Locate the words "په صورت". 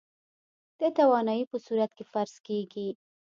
1.51-1.91